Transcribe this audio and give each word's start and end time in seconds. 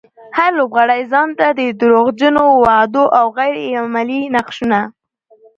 هر 0.37 0.51
لوبغاړی 0.59 1.01
ځانته 1.11 1.45
د 1.59 1.61
دروغجنو 1.81 2.43
وعدو 2.63 3.03
او 3.19 3.25
غير 3.37 3.53
عملي 3.83 4.21
نقشونه. 4.35 4.79